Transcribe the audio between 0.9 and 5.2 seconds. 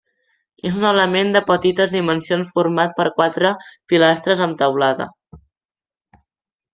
element de petites dimensions format per quatre pilastres amb teulada.